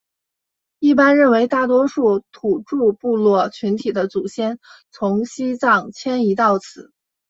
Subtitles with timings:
[0.79, 4.57] 一般认为大多数土着部落群体的祖先
[4.89, 6.91] 从西藏迁移到此。